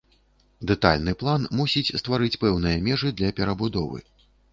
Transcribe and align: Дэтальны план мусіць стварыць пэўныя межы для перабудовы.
Дэтальны 0.69 1.11
план 1.23 1.45
мусіць 1.59 1.93
стварыць 2.03 2.39
пэўныя 2.45 2.79
межы 2.87 3.13
для 3.21 3.29
перабудовы. 3.41 4.03